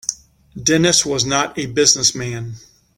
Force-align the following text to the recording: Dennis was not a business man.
Dennis 0.59 1.05
was 1.05 1.25
not 1.27 1.59
a 1.59 1.67
business 1.67 2.15
man. 2.15 2.53